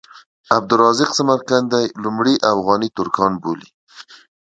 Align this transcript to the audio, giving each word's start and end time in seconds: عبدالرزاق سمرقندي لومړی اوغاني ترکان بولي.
عبدالرزاق 0.55 1.11
سمرقندي 1.19 1.83
لومړی 2.03 2.35
اوغاني 2.51 2.89
ترکان 2.97 3.31
بولي. 3.41 3.69